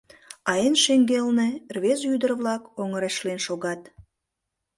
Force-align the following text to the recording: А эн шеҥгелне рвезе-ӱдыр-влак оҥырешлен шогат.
А 0.51 0.53
эн 0.65 0.75
шеҥгелне 0.83 1.47
рвезе-ӱдыр-влак 1.75 2.63
оҥырешлен 2.81 3.39
шогат. 3.45 3.81